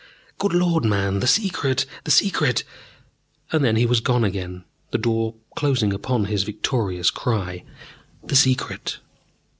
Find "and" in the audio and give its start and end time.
3.51-3.63